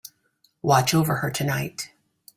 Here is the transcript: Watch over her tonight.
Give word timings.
Watch 0.63 0.95
over 0.95 1.17
her 1.17 1.29
tonight. 1.29 1.91